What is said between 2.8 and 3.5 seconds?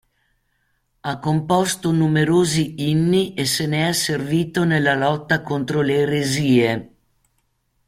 inni e